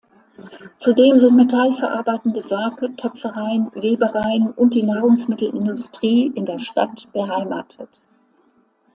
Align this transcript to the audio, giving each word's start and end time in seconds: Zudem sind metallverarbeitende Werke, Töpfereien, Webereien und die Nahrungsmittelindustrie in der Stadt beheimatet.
Zudem 0.77 1.19
sind 1.19 1.35
metallverarbeitende 1.35 2.41
Werke, 2.49 2.95
Töpfereien, 2.95 3.69
Webereien 3.75 4.49
und 4.49 4.73
die 4.73 4.81
Nahrungsmittelindustrie 4.81 6.25
in 6.33 6.47
der 6.47 6.57
Stadt 6.57 7.07
beheimatet. 7.13 8.01